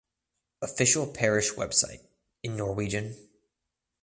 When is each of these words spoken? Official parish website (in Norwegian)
Official 0.63 1.05
parish 1.05 1.51
website 1.53 1.99
(in 2.41 2.55
Norwegian) 2.57 3.15